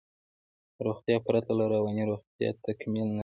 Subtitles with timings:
[0.85, 3.19] روغتیا پرته له روانی روغتیا تکمیل نده